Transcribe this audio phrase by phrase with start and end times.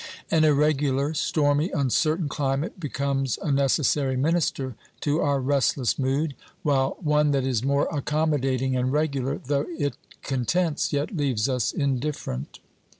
[0.31, 7.29] An irregular, stormy, uncertain climate becomes a necessary minister to our restless mood, while one
[7.33, 9.93] that is more accommodating and regular, though it
[10.23, 12.57] contents, yet leaves us indifferent.